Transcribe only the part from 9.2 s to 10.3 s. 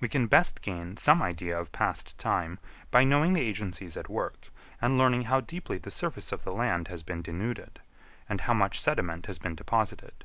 has been deposited.